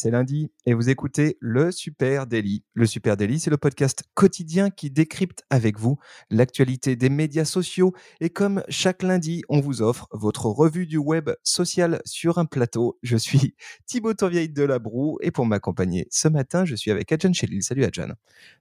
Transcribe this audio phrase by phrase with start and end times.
[0.00, 2.62] c'est lundi et vous écoutez le Super Daily.
[2.74, 5.98] Le Super Daily, c'est le podcast quotidien qui décrypte avec vous
[6.30, 11.30] l'actualité des médias sociaux et comme chaque lundi, on vous offre votre revue du web
[11.42, 12.96] social sur un plateau.
[13.02, 13.56] Je suis
[13.86, 17.64] Thibaut Tourvieille de la Broue et pour m'accompagner ce matin, je suis avec Adjan Chelil.
[17.64, 18.12] Salut Adjan.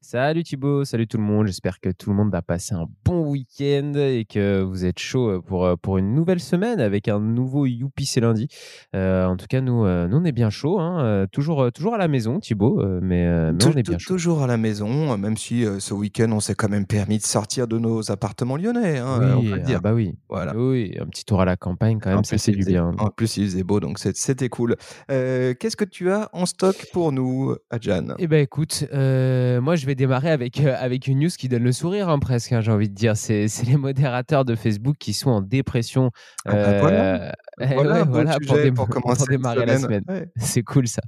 [0.02, 1.46] Salut Thibaut, salut tout le monde.
[1.46, 5.44] J'espère que tout le monde a passé un bon week-end et que vous êtes chaud
[5.44, 8.48] pour, pour une nouvelle semaine avec un nouveau Youpi, c'est lundi.
[8.96, 11.94] Euh, en tout cas, nous, euh, nous on est bien chaud, hein, euh, toujours, toujours
[11.94, 13.98] à la maison, Thibaut, mais, mais on est bien.
[13.98, 17.68] Toujours à la maison, même si ce week-end, on s'est quand même permis de sortir
[17.68, 18.98] de nos appartements lyonnais.
[19.00, 19.78] Hein, oui, on peut le dire.
[19.78, 20.14] ah bah oui.
[20.30, 20.56] Voilà.
[20.56, 22.94] Oui, un petit tour à la campagne quand même, En ça il du faisait- bien.
[23.00, 24.76] En plus, il faisait beau, donc c'est- c'était cool.
[25.12, 29.76] Euh, Qu'est-ce que tu as en stock pour nous, Adjan Eh ben écoute, euh, moi
[29.76, 32.62] je vais démarrer avec, euh, avec une news qui donne le sourire hein, presque, hein,
[32.62, 33.16] j'ai envie de dire.
[33.18, 36.12] C'est c'est les modérateurs de Facebook qui sont en dépression.
[36.46, 37.16] Ah bah voilà.
[37.16, 37.32] euh,
[37.74, 40.04] Voilà ouais, pour, dé- pour commencer la démarrer la semaine.
[40.06, 40.22] semaine.
[40.22, 40.30] Ouais.
[40.38, 41.02] C'est cool ça.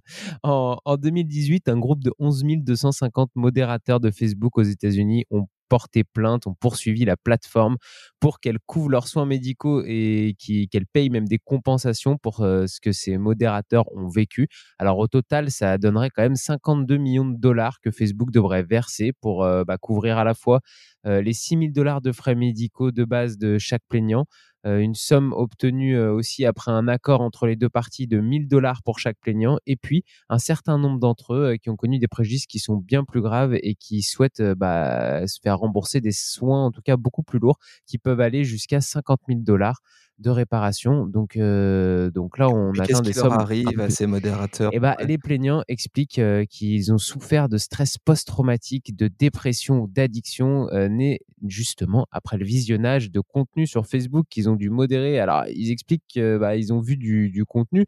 [0.43, 6.03] En, en 2018, un groupe de 11 250 modérateurs de Facebook aux États-Unis ont porté
[6.03, 7.77] plainte, ont poursuivi la plateforme
[8.19, 10.35] pour qu'elle couvre leurs soins médicaux et
[10.71, 14.47] qu'elle paye même des compensations pour euh, ce que ces modérateurs ont vécu.
[14.79, 19.13] Alors au total, ça donnerait quand même 52 millions de dollars que Facebook devrait verser
[19.21, 20.59] pour euh, bah, couvrir à la fois
[21.05, 24.25] euh, les 6 000 dollars de frais médicaux de base de chaque plaignant,
[24.65, 28.83] une somme obtenue euh, aussi après un accord entre les deux parties de 1000 dollars
[28.83, 32.07] pour chaque plaignant, et puis un certain nombre d'entre eux euh, qui ont connu des
[32.07, 36.11] préjudices qui sont bien plus graves et qui souhaitent euh, bah, se faire rembourser des
[36.11, 39.81] soins, en tout cas beaucoup plus lourds, qui peuvent aller jusqu'à 50 000 dollars
[40.19, 41.05] de réparation.
[41.07, 43.33] Donc, euh, donc là, on Mais atteint des leur sommes.
[43.33, 44.71] arrive à ces modérateurs?
[44.73, 45.05] Eh ben, Ouais.
[45.05, 51.19] Les plaignants expliquent euh, qu'ils ont souffert de stress post-traumatique, de dépression d'addiction, euh, né
[51.47, 55.19] justement après le visionnage de contenu sur Facebook qu'ils ont dû modérer.
[55.19, 57.85] Alors, ils expliquent qu'ils ont vu du, du contenu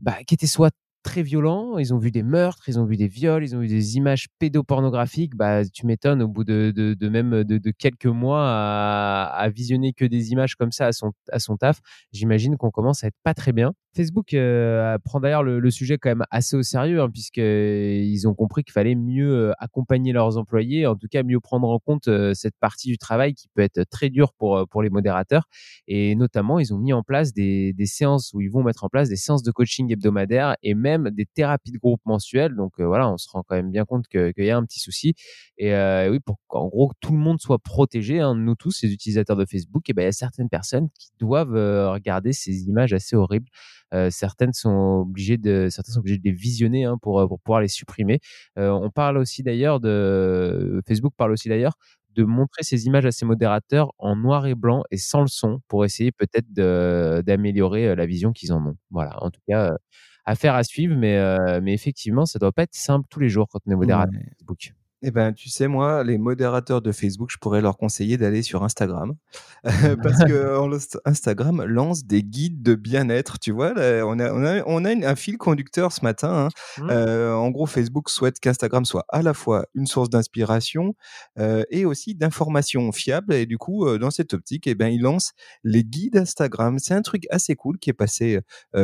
[0.00, 0.72] bah, qui était soit
[1.08, 3.66] très violent, ils ont vu des meurtres, ils ont vu des viols, ils ont vu
[3.66, 5.34] des images pédopornographiques.
[5.36, 10.32] Bah, tu m'étonnes, au bout de, même de quelques mois à, à visionner que des
[10.32, 11.80] images comme ça à son, à son taf,
[12.12, 13.72] j'imagine qu'on commence à être pas très bien.
[13.94, 18.64] Facebook euh, prend d'ailleurs le, sujet quand même assez au sérieux, hein, puisqu'ils ont compris
[18.64, 22.34] qu'il fallait mieux euh, accompagner leurs employés, en tout cas mieux prendre en compte euh,
[22.34, 25.44] cette partie du travail qui peut être très dure pour, euh, pour les modérateurs.
[25.86, 29.08] Et notamment, ils ont mis en place des, séances où ils vont mettre en place
[29.08, 32.54] des séances de coaching hebdomadaires et même des thérapies de groupe mensuelles.
[32.54, 34.80] Donc euh, voilà, on se rend quand même bien compte qu'il y a un petit
[34.80, 35.14] souci.
[35.56, 38.92] Et euh, oui, pour qu'en gros tout le monde soit protégé, hein, nous tous, les
[38.92, 42.64] utilisateurs de Facebook, et ben il y a certaines personnes qui doivent euh, regarder ces
[42.68, 43.48] images assez horribles.
[43.94, 47.40] Euh, certaines sont obligées de, certaines sont obligées de les visionner hein, pour, euh, pour
[47.40, 48.20] pouvoir les supprimer.
[48.58, 51.74] Euh, on parle aussi d'ailleurs de Facebook parle aussi d'ailleurs
[52.14, 55.60] de montrer ces images à ces modérateurs en noir et blanc et sans le son
[55.68, 58.76] pour essayer peut-être d'améliorer la vision qu'ils en ont.
[58.90, 59.76] Voilà, en tout cas, euh,
[60.24, 63.48] affaire à suivre, mais, euh, mais effectivement, ça doit pas être simple tous les jours
[63.48, 64.32] quand on est modérateur Ouais.
[64.38, 64.72] Facebook.
[65.02, 68.64] Eh ben, tu sais, moi, les modérateurs de Facebook, je pourrais leur conseiller d'aller sur
[68.64, 69.14] Instagram.
[70.02, 73.38] Parce que Inst- Instagram lance des guides de bien-être.
[73.38, 76.48] Tu vois, là, on a, on a, on a un fil conducteur ce matin.
[76.48, 76.82] hein.
[76.82, 76.90] Mmh.
[76.90, 80.94] Euh, en gros, Facebook souhaite qu'Instagram soit à la fois une source d'inspiration
[81.38, 83.34] euh, et aussi d'informations fiables.
[83.34, 85.30] Et du coup, euh, dans cette optique, eh ben, il lance
[85.62, 86.80] les guides Instagram.
[86.80, 88.40] C'est un truc assez cool qui est passé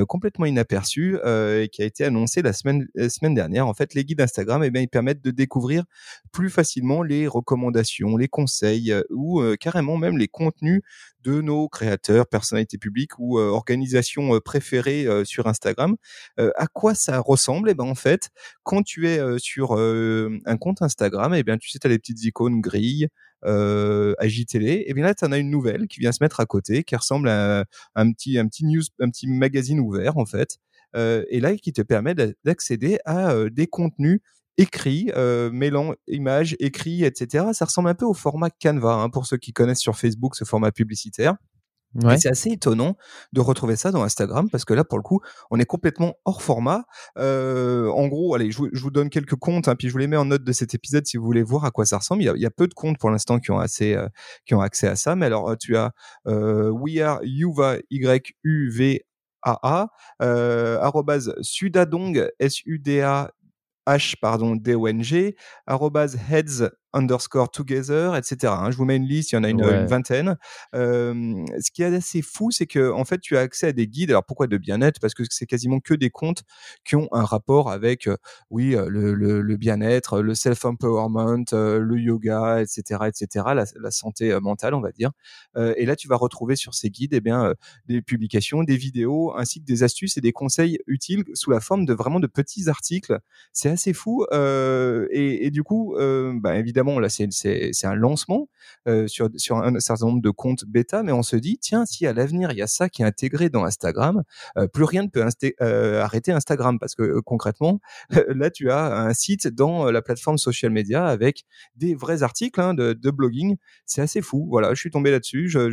[0.09, 3.67] complètement inaperçu et qui a été annoncé la semaine, la semaine dernière.
[3.67, 5.85] En fait, les guides Instagram, eh ben, ils permettent de découvrir
[6.33, 10.83] plus facilement les recommandations, les conseils euh, ou euh, carrément même les contenus
[11.23, 15.97] de nos créateurs, personnalités publiques ou euh, organisations préférées sur Instagram.
[16.37, 17.71] À quoi ça ressemble?
[17.71, 18.29] Eh ben en fait,
[18.63, 22.23] quand tu es sur un compte Instagram, eh bien tu sais, tu as les petites
[22.25, 23.09] icônes grilles,
[23.47, 26.47] euh, AJTélé, et bien là, tu en as une nouvelle qui vient se mettre à
[26.47, 30.59] côté, qui ressemble à un petit, un petit news, un petit magazine ouvert en fait,
[30.95, 34.21] et là qui te permet d'a- d'accéder à des contenus
[34.59, 37.47] écrits, euh, mêlant images, écrits, etc.
[37.53, 40.45] Ça ressemble un peu au format Canva, hein, pour ceux qui connaissent sur Facebook ce
[40.45, 41.37] format publicitaire.
[42.03, 42.19] Ouais.
[42.19, 42.97] C'est assez étonnant
[43.33, 45.21] de retrouver ça dans Instagram parce que là, pour le coup,
[45.51, 46.85] on est complètement hors format.
[47.19, 49.99] Euh, en gros, allez, je vous, je vous donne quelques comptes, hein, puis je vous
[49.99, 52.23] les mets en note de cet épisode si vous voulez voir à quoi ça ressemble.
[52.23, 54.09] Il y a, il y a peu de comptes pour l'instant qui ont assez, euh,
[54.45, 55.15] qui ont accès à ça.
[55.15, 55.93] Mais alors, euh, tu as
[56.27, 59.07] euh, We Are Yuva Y U V
[59.43, 59.89] A A
[60.21, 63.31] euh, arrobase Sudadong S U D A
[63.87, 65.35] H pardon D O N G
[65.69, 66.63] arrobase Heads
[66.95, 68.55] underscore together, etc.
[68.65, 68.71] hein.
[68.71, 69.75] Je vous mets une liste, il y en a une, Ouais.
[69.75, 70.37] une vingtaine.
[70.75, 73.87] Euh, ce qui est assez fou, c'est que en fait, tu as accès à des
[73.87, 74.11] guides.
[74.11, 75.01] Alors pourquoi de bien-être?
[75.01, 76.43] Parce que c'est quasiment que des comptes
[76.85, 78.17] qui ont un rapport avec, euh,
[78.51, 83.91] oui, euh, le, le- le bien-être, le self-empowerment, euh, le yoga, etc., etc., la, la
[83.91, 85.11] santé euh, mentale, on va dire.
[85.57, 87.55] Euh, et là, tu vas retrouver sur ces guides, eh bien, euh,
[87.87, 91.85] des publications, des vidéos, ainsi que des astuces et des conseils utiles sous la forme
[91.87, 93.19] de vraiment de petits articles.
[93.53, 94.25] C'est assez fou.
[94.33, 98.49] euh, et, et du coup, euh, bah, évidemment, là, c'est un lancement
[98.89, 102.13] euh, sur, un certain nombre de comptes bêta, mais on se dit, tiens, si à
[102.13, 104.23] l'avenir, il y a ça qui est intégré dans Instagram,
[104.57, 105.25] euh, plus rien ne peut
[105.63, 107.81] euh, arrêter Instagram, parce que concrètement,
[108.29, 111.45] là, tu as un site dans la plateforme social media avec
[111.77, 113.57] des vrais articles hein, de, blogging.
[113.87, 114.47] C'est assez fou.
[114.49, 115.49] Voilà, je suis tombé là-dessus.
[115.49, 115.71] Je,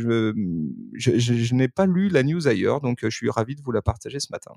[0.94, 4.20] je, n'ai pas lu la news ailleurs, donc je suis ravi de vous la partager
[4.20, 4.52] ce matin.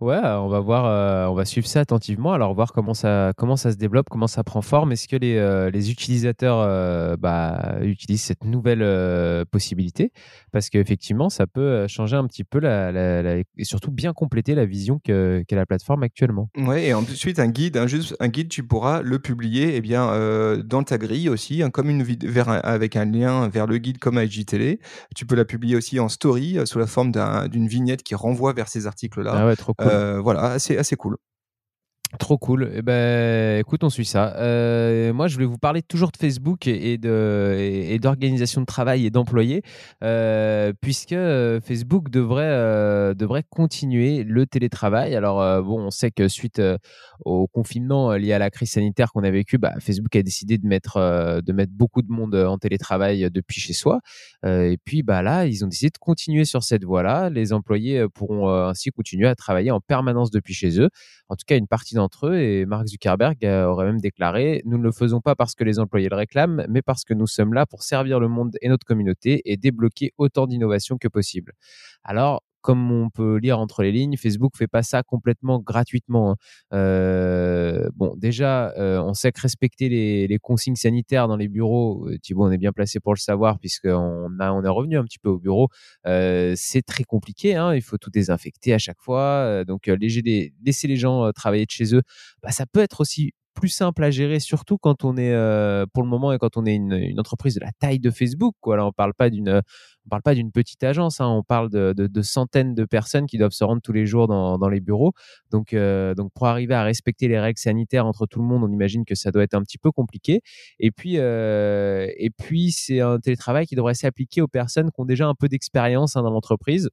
[0.00, 2.32] Ouais, on va voir, euh, on va suivre ça attentivement.
[2.32, 4.92] Alors voir comment ça, comment ça se développe, comment ça prend forme.
[4.92, 10.12] Est-ce que les, euh, les utilisateurs euh, bah, utilisent cette nouvelle euh, possibilité?
[10.52, 14.12] Parce qu'effectivement, ça peut euh, changer un petit peu la, la- la- et surtout bien
[14.12, 16.48] compléter la vision que- qu'a la plateforme actuellement.
[16.56, 20.10] Ouais, et ensuite un guide, un, juste un guide, tu pourras le publier eh bien
[20.10, 23.78] euh, dans ta grille aussi, hein, comme une vers un- avec un lien vers le
[23.78, 24.78] guide comme IGTV.
[25.14, 28.14] Tu peux la publier aussi en story euh, sous la forme d'un- d'une vignette qui
[28.14, 29.32] renvoie vers ces articles-là.
[29.34, 29.88] Ah cool.
[29.88, 31.16] Euh, voilà, assez assez cool.
[32.20, 32.70] Trop cool.
[32.72, 34.36] Eh ben, écoute, on suit ça.
[34.36, 39.10] Euh, moi, je voulais vous parler toujours de Facebook et de d'organisation de travail et
[39.10, 39.62] d'employés,
[40.04, 45.16] euh, puisque euh, Facebook devrait devrait continuer le télétravail.
[45.16, 46.62] Alors bon, on sait que suite
[47.24, 50.66] au confinement lié à la crise sanitaire qu'on a vécu, bah, Facebook a décidé de
[50.66, 54.00] mettre de mettre beaucoup de monde en télétravail depuis chez soi.
[54.44, 57.30] Et puis bah là, ils ont décidé de continuer sur cette voie-là.
[57.30, 60.88] Les employés pourront ainsi continuer à travailler en permanence depuis chez eux
[61.28, 62.36] en tout cas une partie d'entre eux.
[62.36, 65.78] Et Mark Zuckerberg euh, aurait même déclaré Nous ne le faisons pas parce que les
[65.78, 68.86] employés le réclament, mais parce que nous sommes là pour servir le monde et notre
[68.86, 71.52] communauté et débloquer autant d'innovations que possible.
[72.04, 76.32] Alors, comme on peut lire entre les lignes, Facebook fait pas ça complètement gratuitement.
[76.32, 76.36] hein.
[76.72, 82.18] Euh, bon, déjà, euh, on sait que respecter les, consignes sanitaires dans les bureaux, euh,
[82.18, 85.20] Thibaut, on est bien placé pour le savoir puisqu'on a, on est revenu un petit
[85.20, 85.68] peu au bureau.
[86.04, 87.54] C'est très compliqué.
[87.54, 89.64] Hein, il faut tout désinfecter à chaque fois.
[89.64, 92.02] Donc, laisser les gens travailler de chez eux,
[92.42, 96.02] bah, ça peut être aussi plus simple à gérer, surtout quand on est, euh, pour
[96.04, 98.54] le moment, et quand on est une, entreprise de la taille de Facebook.
[98.66, 99.48] Là, on parle pas d'une,
[100.06, 101.20] on parle pas d'une petite agence.
[101.20, 104.58] hein, on parle de, centaines de personnes qui doivent se rendre tous les jours dans,
[104.58, 105.12] dans les bureaux.
[105.50, 108.70] Donc, euh, donc, pour arriver à respecter les règles sanitaires entre tout le monde, on
[108.70, 110.42] imagine que ça doit être un petit peu compliqué.
[110.78, 115.06] Et puis, euh, et puis, c'est un télétravail qui devrait s'appliquer aux personnes qui ont
[115.06, 116.90] déjà un peu d'expérience hein, dans l'entreprise.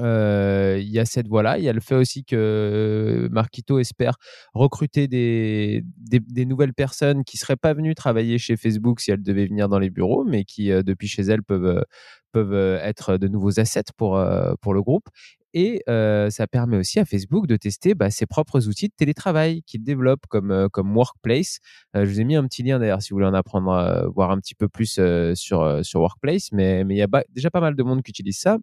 [0.00, 1.58] Euh, il y a cette voie-là.
[1.58, 4.16] Il y a le fait aussi que Marquito espère
[4.54, 9.46] recruter des, des, nouvelles personnes qui seraient pas venues travailler chez Facebook si elles devaient
[9.46, 11.82] venir dans les bureaux, mais qui, euh, depuis chez elles, peuvent, euh,
[12.32, 15.08] peuvent euh, être de nouveaux assets pour, euh, pour le groupe.
[15.54, 19.62] Et euh, ça permet aussi à Facebook de tester bah, ses propres outils de télétravail
[19.64, 21.58] qu'il développe comme, euh, comme Workplace.
[21.94, 24.08] Euh, je vous ai mis un petit lien d'ailleurs si vous voulez en apprendre, euh,
[24.08, 26.52] voir un petit peu plus euh, sur, euh, sur Workplace.
[26.52, 28.58] Mais il y a déjà pas mal de monde qui utilise ça.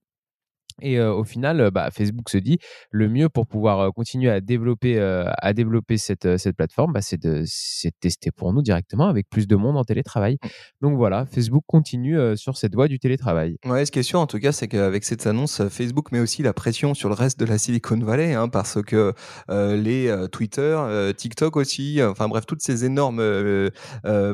[0.82, 2.58] Et euh, au final, bah, Facebook se dit
[2.92, 7.02] le mieux pour pouvoir euh, continuer à développer, euh, à développer cette, cette plateforme, bah,
[7.02, 10.38] c'est de, de tester pour nous directement avec plus de monde en télétravail.
[10.82, 13.58] Donc voilà, Facebook continue sur cette voie du télétravail.
[13.66, 16.44] Ouais, ce qui est sûr en tout cas, c'est qu'avec cette annonce, Facebook met aussi
[16.44, 19.14] la pression sur le reste de la Silicon Valley, hein, parce que
[19.50, 20.80] les Twitter,
[21.16, 23.22] TikTok aussi, enfin bref, toutes ces énormes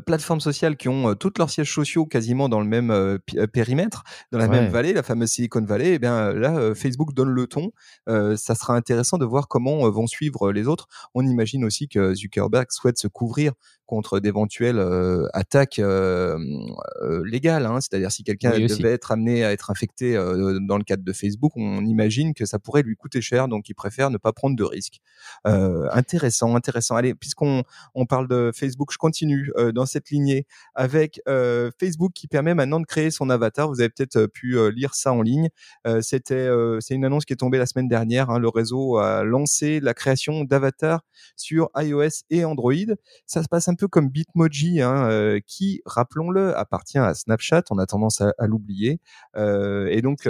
[0.05, 3.17] plateformes sociales qui ont tous leurs sièges sociaux quasiment dans le même euh,
[3.51, 4.61] périmètre, dans la Ouais.
[4.61, 7.71] même vallée, la fameuse Silicon Valley, et bien là, Facebook donne le ton.
[8.07, 10.87] Ça sera intéressant de voir comment vont suivre les autres.
[11.13, 13.53] On imagine aussi que Zuckerberg souhaite se couvrir
[13.85, 16.37] contre d'éventuelles euh, attaques euh,
[17.01, 17.65] euh, légales.
[17.65, 17.79] hein.
[17.81, 18.77] C'est-à-dire si quelqu'un Oui, aussi.
[18.77, 22.59] devait être amené à être infecté dans le cadre de Facebook, on imagine que ça
[22.59, 24.99] pourrait lui coûter cher, donc il préfère ne pas prendre de risques.
[25.43, 26.95] Intéressant, intéressant.
[26.95, 27.63] Allez, puisqu'on
[27.93, 31.21] on parle de Facebook, je continue dans cette lignée avec
[31.79, 33.69] Facebook qui permet maintenant de créer son avatar.
[33.69, 35.49] Vous avez peut-être pu lire ça en ligne.
[35.87, 38.31] Euh, C'était, euh, c'est une annonce qui est tombée la semaine dernière.
[38.31, 38.39] hein.
[38.39, 41.01] Le réseau a lancé la création d'avatars
[41.35, 42.73] sur iOS et Android.
[43.27, 47.61] Ça se passe un peu comme Bitmoji, hein, euh, qui, rappelons-le, appartient à Snapchat.
[47.69, 48.99] On a tendance à, à l'oublier.
[49.37, 50.27] Euh, et donc.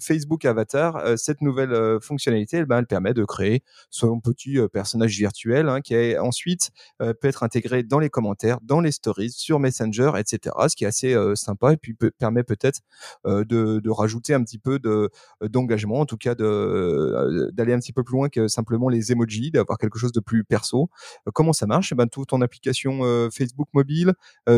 [0.00, 5.68] Facebook Avatar, cette nouvelle fonctionnalité, eh ben, elle permet de créer son petit personnage virtuel
[5.68, 6.70] hein, qui est ensuite
[7.02, 10.54] euh, peut être intégré dans les commentaires, dans les stories, sur Messenger, etc.
[10.68, 12.80] Ce qui est assez euh, sympa et puis peut- permet peut-être
[13.26, 15.10] euh, de, de rajouter un petit peu de
[15.42, 19.50] d'engagement, en tout cas de d'aller un petit peu plus loin que simplement les emojis,
[19.50, 20.88] d'avoir quelque chose de plus perso.
[21.34, 21.92] comment ça marche?
[21.92, 23.00] Eh ben, tout ton application
[23.30, 24.14] Facebook mobile,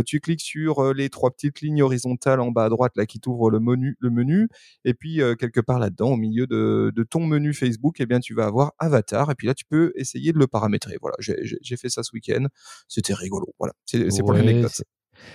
[0.06, 3.50] tu cliques sur les trois petites lignes horizontales en bas à droite là qui t'ouvrent
[3.50, 4.48] le menu, le menu,
[4.84, 8.34] et puis quelque part là-dedans, au milieu de, de ton menu Facebook, eh bien tu
[8.34, 10.96] vas avoir avatar, et puis là tu peux essayer de le paramétrer.
[11.00, 12.46] Voilà, j'ai fait ça ce week-end,
[12.88, 13.46] c'était rigolo.
[13.58, 14.82] Voilà, c'est pour l'anecdote.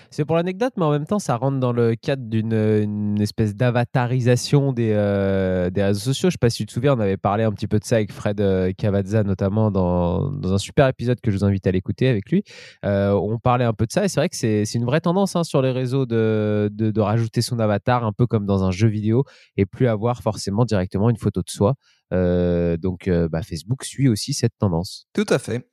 [0.10, 4.74] C'est pour l'anecdote, mais en même temps, ça rentre dans le cadre d'une espèce d'avatarisation
[4.74, 6.24] des, euh, des réseaux sociaux.
[6.24, 7.84] Je ne sais pas si tu te souviens, on avait parlé un petit peu de
[7.84, 11.66] ça avec Fred euh, Cavazza, notamment dans, dans, un super épisode que je vous invite
[11.68, 12.44] à l'écouter avec lui.
[12.86, 15.36] Euh, on parlait un peu de ça et c'est vrai que c'est une vraie tendance
[15.36, 18.72] hein, sur les réseaux de, de, de, rajouter son avatar, un peu comme dans un
[18.72, 19.24] jeu vidéo,
[19.58, 21.76] et plus avoir forcément directement une photo de soi.
[22.12, 25.08] donc, bah, Facebook suit aussi cette tendance.
[25.14, 25.73] Tout à fait.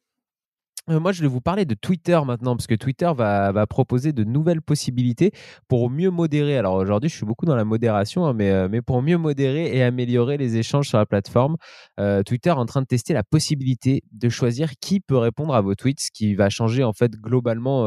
[0.88, 4.24] Euh, moi, je vais vous parler de Twitter maintenant, parce que Twitter va, proposer de
[4.24, 5.32] nouvelles possibilités
[5.68, 6.56] pour mieux modérer.
[6.56, 9.76] Alors aujourd'hui, je suis beaucoup dans la modération, hein, mais, euh, mais pour mieux modérer
[9.76, 11.56] et améliorer les échanges sur la plateforme,
[12.00, 15.60] euh, Twitter est en train de tester la possibilité de choisir qui peut répondre à
[15.60, 17.84] vos tweets, ce qui va changer en fait globalement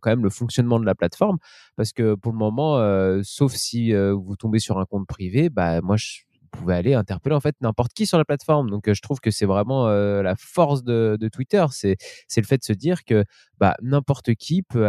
[0.00, 1.38] quand même le fonctionnement de la plateforme.
[1.76, 2.78] Parce que pour le moment,
[3.22, 6.22] sauf si vous tombez sur un compte privé, bah, moi, je
[6.56, 8.70] pouvez aller interpeller en fait n'importe qui sur la plateforme.
[8.70, 11.96] Donc je trouve que c'est vraiment la force de, Twitter, c'est
[12.36, 13.24] le fait de se dire que
[13.58, 14.80] bah, n'importe qui peut,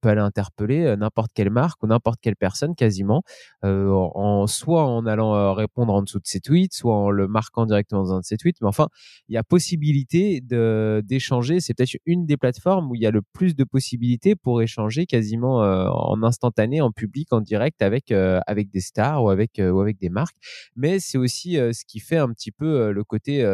[0.00, 3.22] peut aller interpeller n'importe quelle marque ou n'importe quelle personne quasiment,
[3.62, 8.02] en, soit en allant répondre en dessous de ses tweets, soit en le marquant directement
[8.02, 8.60] dans un de ses tweets.
[8.60, 8.88] Mais enfin,
[9.28, 11.60] il y a possibilité d'échanger.
[11.60, 15.06] C'est peut-être une des plateformes où il y a le plus de possibilités pour échanger
[15.06, 19.98] quasiment en instantané, en public, en direct avec, avec des stars ou avec, ou avec
[19.98, 20.36] des marques.
[20.74, 23.44] Mais c'est aussi ce qui fait un petit peu le côté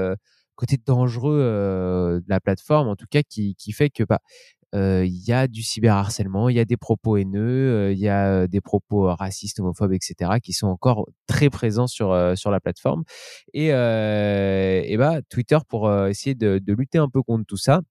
[0.55, 4.21] côté dangereux de la plateforme, en tout cas qui, qui fait que bah,
[4.75, 8.61] il y a du cyberharcèlement, il y a des propos haineux, il y a des
[8.61, 13.05] propos racistes, homophobes, etc., qui sont encore très présents sur, sur la plateforme.
[13.55, 17.83] Et, et bah, Twitter, pour essayer de, de, lutter un peu contre tout ça,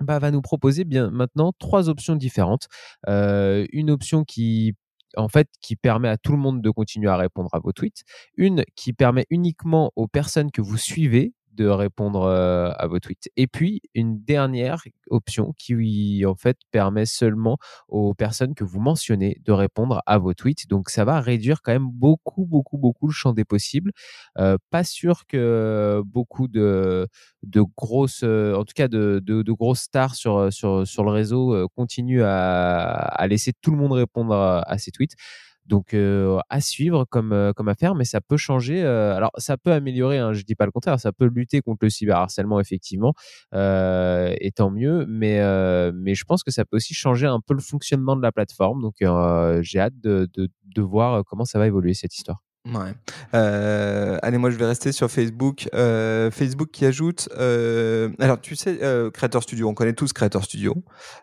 [0.00, 2.68] bah, va nous proposer bien maintenant trois options différentes.
[3.06, 4.74] une option qui
[5.16, 8.02] en fait, qui permet à tout le monde de continuer à répondre à vos tweets.
[8.36, 13.28] Une qui permet uniquement aux personnes que vous suivez de répondre à vos tweets.
[13.36, 19.40] Et puis, une dernière option qui, en fait, permet seulement aux personnes que vous mentionnez
[19.44, 20.68] de répondre à vos tweets.
[20.68, 23.92] Donc, ça va réduire quand même beaucoup, beaucoup, beaucoup le champ des possibles.
[24.34, 27.08] pas sûr que beaucoup de,
[27.76, 33.52] grosses, en tout cas, de, grosses stars sur, sur, le réseau continuent à, à laisser
[33.52, 35.16] tout le monde répondre à ces tweets.
[35.68, 38.84] Donc à suivre comme, comme affaire, mais ça peut changer.
[38.84, 41.90] alors ça peut améliorer, hein, je dis pas le contraire, ça peut lutter contre le
[41.90, 43.14] cyberharcèlement effectivement,
[43.52, 45.06] et tant mieux.
[45.08, 45.40] Mais,
[45.92, 48.82] mais je pense que ça peut aussi changer un peu le fonctionnement de la plateforme.
[48.82, 48.96] Donc
[49.62, 52.47] j'ai hâte de, de, de voir comment ça va évoluer cette histoire.
[52.66, 52.92] Ouais.
[53.34, 55.68] Euh, allez, moi je vais rester sur Facebook.
[55.74, 57.28] Euh, Facebook qui ajoute.
[57.38, 58.78] Euh, alors, tu sais,
[59.14, 60.74] Creator Studio, on connaît tous Creator Studio,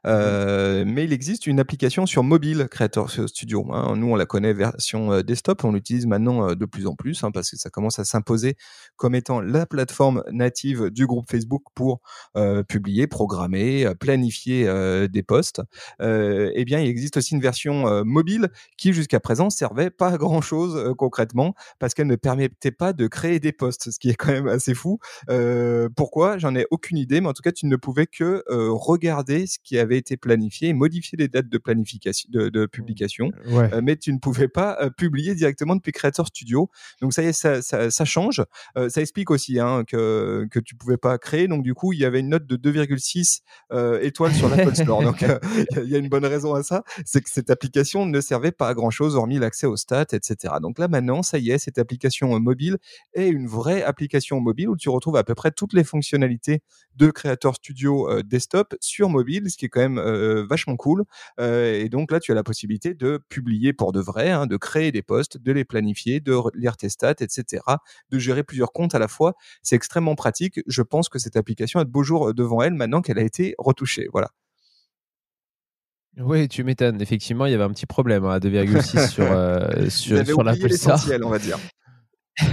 [0.05, 3.67] mais il existe une application sur mobile Creator Studio.
[3.71, 3.95] Hein.
[3.95, 7.51] Nous, on la connaît version desktop, on l'utilise maintenant de plus en plus hein, parce
[7.51, 8.55] que ça commence à s'imposer
[8.95, 12.01] comme étant la plateforme native du groupe Facebook pour
[12.67, 14.65] publier, programmer, planifier
[15.09, 15.61] des posts.
[15.99, 20.41] eh bien, il existe aussi une version mobile qui, jusqu'à présent, servait pas à grand
[20.41, 21.34] chose concrètement
[21.79, 24.73] parce qu'elle ne permettait pas de créer des postes, ce qui est quand même assez
[24.73, 24.99] fou.
[25.29, 26.37] Euh, pourquoi?
[26.37, 29.57] J'en ai aucune idée, mais en tout cas, tu ne pouvais que euh, regarder ce
[29.63, 34.11] qui avait été planifié et modifier les dates de planification, de, publication, euh, mais tu
[34.11, 36.69] ne pouvais pas publier directement depuis Creator Studio.
[37.01, 38.43] Donc ça y est, ça, ça, change.
[38.87, 41.47] ça explique aussi hein, que que tu pouvais pas créer.
[41.47, 43.41] Donc du coup, il y avait une note de 2,6
[44.01, 45.03] étoiles sur l'Apple Store.
[45.03, 45.23] Donc
[45.77, 48.69] il y a une bonne raison à ça, c'est que cette application ne servait pas
[48.69, 50.55] à grand chose hormis l'accès aux stats, etc.
[50.61, 52.77] Donc là maintenant ça y est, cette application mobile
[53.13, 56.61] est une vraie application mobile où tu retrouves à peu près toutes les fonctionnalités
[56.95, 59.99] de Creator Studio desktop sur mobile, ce qui est quand même
[60.49, 61.03] vachement cool.
[61.39, 64.91] et donc là, tu as la possibilité de publier pour de vrai, hein, de créer
[64.91, 67.63] des posts, de les planifier, de lire tes stats, etc.,
[68.09, 69.33] de gérer plusieurs comptes à la fois.
[69.63, 70.59] C'est extrêmement pratique.
[70.67, 73.55] Je pense que cette application a de beaux jours devant elle maintenant qu'elle a été
[73.57, 74.07] retouchée.
[74.11, 74.29] Voilà.
[76.17, 77.01] Oui, tu m'étonnes.
[77.01, 80.71] Effectivement, il y avait un petit problème hein, à 2,6 sur, euh, sur, sur l'Apple
[80.71, 80.99] Store.
[81.23, 81.57] on va dire.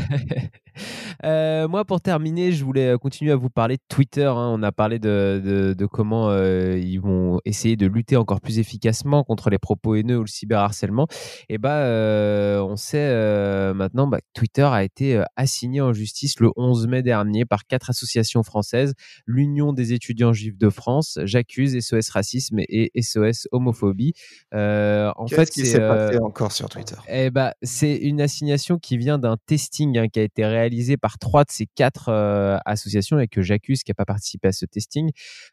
[1.24, 4.24] Euh, moi, pour terminer, je voulais euh, continuer à vous parler de Twitter.
[4.24, 4.50] hein.
[4.54, 8.58] On a parlé de, de- de comment euh, ils vont essayer de lutter encore plus
[8.58, 11.06] efficacement contre les propos haineux ou le cyberharcèlement.
[11.48, 16.50] Et bah, euh, on sait maintenant bah, que Twitter a été assigné en justice le
[16.56, 18.94] 11 mai dernier par quatre associations françaises
[19.26, 24.14] l'Union des étudiants juifs de France, J'accuse, SOS Racisme et SOS Homophobie.
[24.52, 26.96] En fait, Qu'est-ce qui s'est passé encore sur Twitter?
[27.08, 30.61] eh ben, c'est une assignation qui vient d'un testing hein, qui a été réalisé
[31.00, 34.52] par trois de ces quatre euh, associations et que j'accuse qui n'a pas participé à
[34.52, 35.10] ce testing.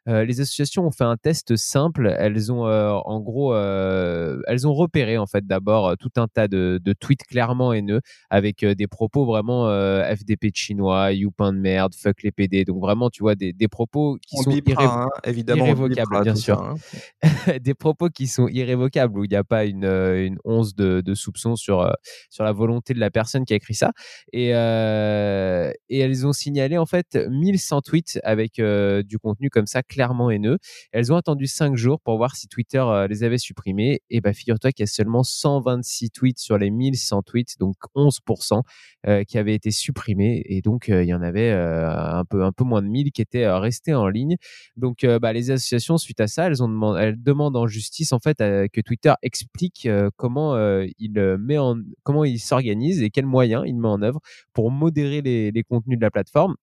[0.07, 2.13] Euh, les associations ont fait un test simple.
[2.17, 6.79] Elles ont euh, en gros, elles ont repéré en fait d'abord tout un tas de,
[6.83, 12.23] de tweets clairement haineux avec des propos vraiment FDP de chinois, Youpin de merde, fuck
[12.23, 12.65] les PD.
[12.65, 15.65] Donc vraiment, tu vois, des, des propos qui On sont bipera, hein, évidemment.
[15.65, 16.57] irrévocables, bipera bien sûr.
[16.57, 16.75] ça,
[17.23, 17.57] hein.
[17.61, 21.13] des propos qui sont irrévocables, où il n'y a pas une, une once de, de
[21.13, 21.91] soupçon sur,
[22.29, 23.91] sur la volonté de la personne qui a écrit ça.
[24.33, 24.98] Et, euh,
[25.89, 30.29] et elles ont signalé en fait 1100 tweets avec euh, du contenu comme ça, clairement
[30.29, 30.57] haineux.
[30.91, 34.01] Elles ont attendu 5 jours pour voir si Twitter euh, les avait supprimés.
[34.09, 38.61] Et bah, figure-toi qu'il y a seulement 126 tweets sur les 1100 tweets, donc 11%,
[39.07, 40.43] euh, qui avaient été supprimés.
[40.45, 43.11] Et donc, euh, il y en avait euh, un, peu, un peu moins de 1000
[43.11, 44.35] qui étaient euh, restés en ligne.
[44.77, 48.13] Donc, euh, bah, les associations, suite à ça, elles, ont demandé, elles demandent en justice
[48.13, 52.39] en fait euh, que Twitter explique euh, comment euh, il euh, met en, comment il
[52.39, 54.19] s'organise et quels moyens il met en œuvre
[54.53, 56.55] pour modérer les, les contenus de la plateforme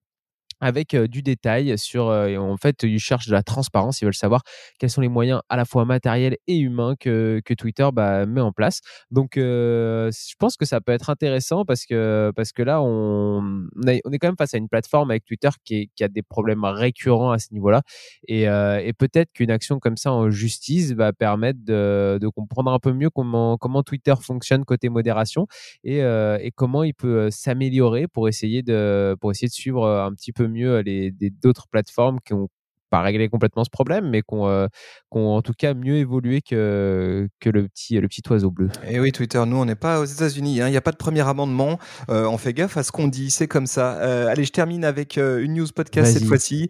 [0.61, 4.43] avec du détail sur en fait ils cherchent de la transparence ils veulent savoir
[4.79, 8.53] quels sont les moyens à la fois matériels et humains que, Twitter bah, met en
[8.53, 8.81] place.
[9.11, 13.87] Donc je pense que ça peut être intéressant parce que parce que là on, on
[13.87, 17.39] est quand même face à une plateforme avec Twitter qui, a des problèmes récurrents à
[17.39, 17.83] ce niveau-là
[18.29, 22.79] et, euh, et peut-être qu'une action comme ça en justice va permettre de, comprendre un
[22.79, 25.47] peu mieux comment Twitter fonctionne côté modération
[25.85, 30.33] et, et comment il peut s'améliorer pour essayer de pour essayer de suivre un petit
[30.33, 32.49] peu mieux les des- d'autres plateformes qui ont
[32.91, 34.67] pas réglé complètement ce problème, mais qui ont, euh,
[35.11, 38.69] en tout cas mieux évolué que, que le, petit, le petit oiseau bleu.
[38.89, 40.61] Et oui, Twitter, nous, on n'est pas aux États-Unis.
[40.61, 40.69] hein.
[40.69, 41.79] Il n'y a pas de premier amendement.
[42.11, 43.31] Euh, on fait gaffe à ce qu'on dit.
[43.31, 43.99] C'est comme ça.
[44.01, 46.69] Euh, allez, je termine avec euh, une news podcast cette fois-ci.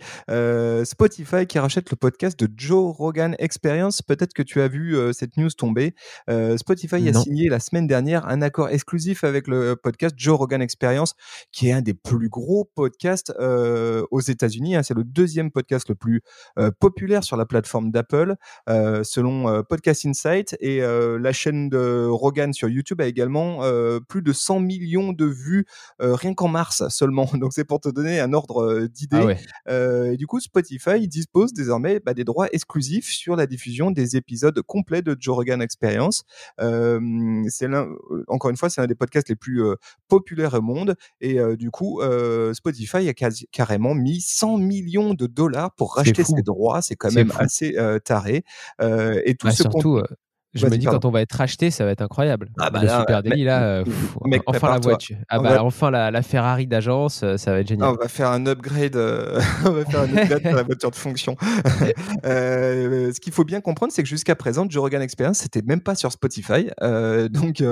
[0.84, 4.02] Spotify qui rachète le podcast de Joe Rogan Experience.
[4.02, 5.94] Peut-être que tu as vu cette news tomber.
[6.56, 11.14] Spotify a signé la semaine dernière un accord exclusif avec le podcast Joe Rogan Experience,
[11.52, 14.76] qui est un des plus gros podcasts aux États-Unis.
[14.76, 14.82] hein.
[14.82, 16.05] C'est le deuxième podcast le plus
[16.58, 18.36] euh, populaire sur la plateforme d'Apple,
[18.68, 20.56] euh, selon euh, Podcast Insight.
[20.60, 23.60] Et la chaîne de Rogan sur YouTube a également
[24.08, 25.66] plus de 100 millions de vues
[25.98, 27.28] rien qu'en mars seulement.
[27.34, 29.18] Donc c'est pour te donner un ordre d'idée.
[29.20, 29.38] Ah ouais.
[29.68, 34.16] Euh, et du coup, Spotify dispose désormais bah, des droits exclusifs sur la diffusion des
[34.16, 36.24] épisodes complets de Joe Rogan Experience.
[36.60, 37.88] Euh, c'est l'un,
[38.28, 39.74] encore une fois, c'est l'un des podcasts les plus euh,
[40.08, 40.96] populaires au monde.
[41.20, 42.00] Et du coup,
[42.52, 46.82] Spotify a quasi- carrément mis 100 millions de dollars pour racheter ses droits.
[46.82, 47.38] C'est quand même fou.
[47.40, 47.76] assez
[48.80, 50.00] Euh, et tout Bah, ce surtout,
[50.56, 50.98] je me dis pardon.
[51.00, 52.48] quand on va être racheté, ça va être incroyable.
[52.58, 55.42] Ah bah le là, super délit là, euh, pff, mec, enfin la voiture, ah On
[55.42, 57.88] bah va- enfin la, la Ferrari d'agence, euh, ça va être Ah, génial.
[57.90, 60.96] on va faire un upgrade, euh, on va faire un upgrade sur la voiture de
[60.96, 61.36] fonction.
[62.24, 65.80] Euh, ce qu'il faut bien comprendre, c'est que jusqu'à présent, Joe Rogan Experience, c'était même
[65.80, 66.70] pas sur Spotify.
[66.82, 67.62] Euh, donc,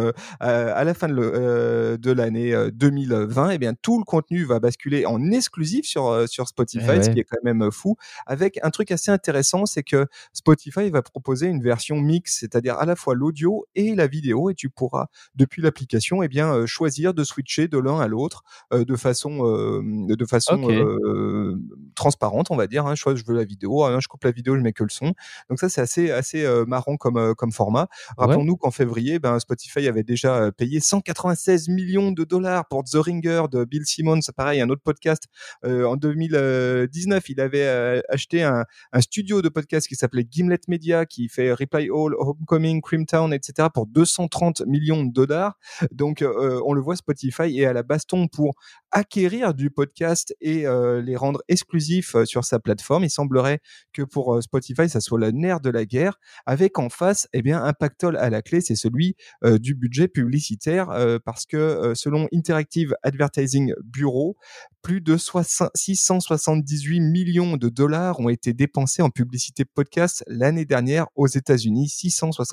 [0.40, 5.30] à la fin de, l'année euh, 2020, eh bien, tout le contenu va basculer en
[5.30, 7.96] exclusif sur, sur Spotify, Eh ce qui est quand même fou.
[8.26, 12.84] Avec un truc assez intéressant, c'est que Spotify va proposer une version mix, c'est-à-dire à
[12.86, 17.14] la fois l'audio et la vidéo, et tu pourras depuis l'application, eh bien, euh, choisir
[17.14, 21.56] de switcher de l'un à l'autre euh, de façon, euh, de façon euh,
[21.94, 22.86] transparente, on va dire.
[22.86, 22.94] Hein.
[22.94, 25.12] Je, veux la vidéo, hein, je coupe la vidéo, je mets que le son.
[25.48, 27.88] Donc ça, c'est assez, assez marrant comme, comme format.
[28.16, 33.44] Rappelons-nous qu'en février, ben, Spotify avait déjà payé 196 millions de dollars pour The Ringer
[33.50, 35.24] de Bill Simmons, pareil, un autre podcast.
[35.64, 41.28] En 2019, il avait acheté un, un studio de podcast qui s'appelait Gimlet Media, qui
[41.28, 45.58] fait Reply All, Homecoming, Crimtown, etc., pour 230 millions de dollars.
[45.92, 48.54] Donc, euh, on le voit, Spotify est à la baston pour
[48.90, 53.04] acquérir du podcast et euh, les rendre exclusifs euh, sur sa plateforme.
[53.04, 53.60] Il semblerait
[53.92, 57.42] que pour euh, Spotify, ça soit le nerf de la guerre, avec en face, eh
[57.42, 61.56] bien, un pactole à la clé, c'est celui euh, du budget publicitaire, euh, parce que
[61.56, 64.36] euh, selon Interactive Advertising Bureau,
[64.82, 71.06] plus de 60 678 millions de dollars ont été dépensés en publicité podcast l'année dernière
[71.16, 71.88] aux États-Unis.
[71.88, 72.43] 678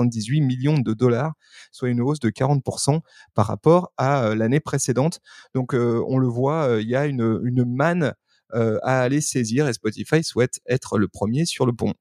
[0.41, 1.33] millions de dollars,
[1.71, 3.01] soit une hausse de 40%
[3.33, 5.19] par rapport à euh, l'année précédente.
[5.53, 8.13] Donc, euh, on le voit, euh, il y a une, manne
[8.53, 11.93] à aller saisir et Spotify souhaite être le premier sur le pont.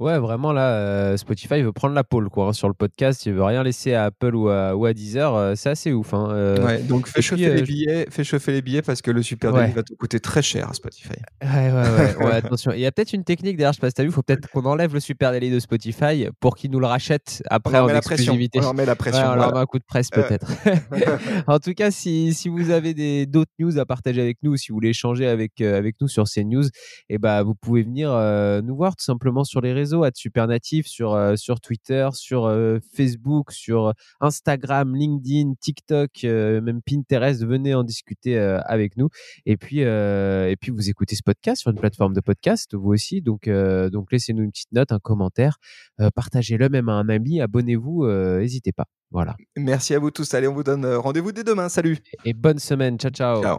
[0.00, 3.26] Ouais, vraiment là, euh, Spotify veut prendre la pole quoi, hein, sur le podcast.
[3.26, 5.34] Il veut rien laisser à Apple ou à, ou à Deezer.
[5.34, 6.14] euh, c'est assez ouf.
[6.14, 6.64] Hein, euh.
[6.64, 9.22] Ouais, donc fais chauffer puis, les euh, billets, fais chauffer les billets parce que le
[9.22, 9.60] Super Ouais.
[9.60, 11.10] Daily va te coûter très cher à Spotify.
[11.42, 11.72] Ouais, ouais,
[12.18, 12.72] ouais, ouais, attention.
[12.72, 14.22] Il y a peut-être une technique d'ailleurs, je sais pas si t'as vu, il faut
[14.22, 17.72] peut-être qu'on enlève le Super Daily de Spotify pour qu'ils nous le rachètent On après
[17.74, 18.32] leur en met la pression.
[18.32, 18.58] exclusivité.
[18.60, 19.22] On leur met la pression.
[19.32, 20.22] On leur met un coup de presse Euh.
[20.22, 20.50] peut-être.
[21.46, 24.68] en tout cas, si, si vous avez des d'autres news à partager avec nous, si
[24.70, 26.64] vous voulez échanger avec euh, avec nous sur ces news,
[27.10, 30.86] et ben vous pouvez venir euh, nous voir tout simplement sur les réseaux, à Supernatif,
[30.86, 37.44] sur euh, sur Twitter, sur euh, Facebook, sur Instagram, LinkedIn, TikTok, euh, même Pinterest.
[37.44, 39.08] Venez en discuter euh, avec nous.
[39.46, 42.90] Et puis euh, et puis vous écoutez ce podcast sur une plateforme de podcast, vous
[42.90, 43.22] aussi.
[43.22, 45.58] Donc euh, donc laissez-nous une petite note, un commentaire,
[46.00, 48.86] euh, partagez-le même à un ami, abonnez-vous, euh, n'hésitez pas.
[49.10, 49.36] Voilà.
[49.56, 50.32] Merci à vous tous.
[50.34, 51.68] Allez, on vous donne euh, rendez-vous dès demain.
[51.68, 51.98] Salut.
[52.24, 52.98] Et bonne semaine.
[52.98, 53.42] Ciao ciao.
[53.42, 53.58] Ciao.